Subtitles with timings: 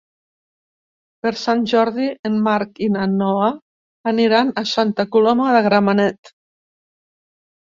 [1.25, 3.51] Per Sant Jordi en Marc i na Noa
[4.13, 6.35] aniran a Santa Coloma de Gramenet.